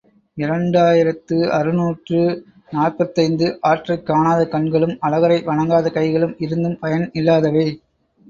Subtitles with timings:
[0.37, 2.21] இரண்டு ஆயிரத்து அறுநூற்று
[2.71, 7.67] நாற்பத்தைந்து ஆற்றைக் காணாத கண்களும் அழகரை வணங்காத கைகளும் இருந்தும் பயன் இல்லாதவை.